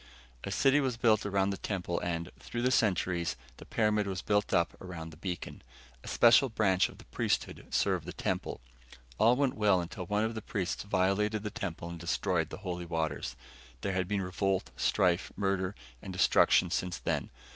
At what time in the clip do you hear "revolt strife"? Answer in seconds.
14.23-15.31